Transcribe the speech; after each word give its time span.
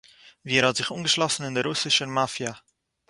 וואו 0.45 0.55
ער 0.57 0.65
האט 0.65 0.75
זיך 0.75 0.91
אנגעשלאסן 0.91 1.43
אין 1.45 1.53
דער 1.55 1.67
רוסישער 1.67 2.07
מאפיא 2.15 2.51